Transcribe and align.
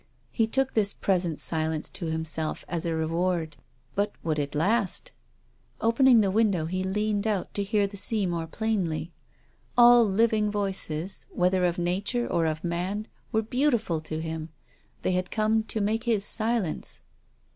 He 0.31 0.47
took 0.47 0.73
this 0.73 0.93
present 0.93 1.39
silence 1.39 1.87
to 1.91 2.07
himself 2.07 2.65
as 2.67 2.87
a 2.87 2.95
reward. 2.95 3.55
But 3.93 4.13
would 4.23 4.39
it 4.39 4.55
last? 4.55 5.11
Opening 5.79 6.21
the 6.21 6.31
window 6.31 6.65
he 6.65 6.83
leaned 6.83 7.27
out 7.27 7.53
to 7.53 7.63
hear 7.63 7.85
the 7.85 7.97
sea 7.97 8.25
more 8.25 8.47
plainly. 8.47 9.11
All 9.77 10.03
living 10.03 10.49
voices, 10.49 11.27
whether 11.29 11.65
of 11.65 11.77
Nature 11.77 12.25
or 12.27 12.47
of 12.47 12.63
man, 12.63 13.05
were 13.31 13.43
beautiful 13.43 14.01
to 14.01 14.19
him, 14.19 14.49
they 15.03 15.11
had 15.11 15.29
come 15.29 15.61
to 15.65 15.79
make 15.79 16.05
his 16.05 16.25
silence. 16.25 17.03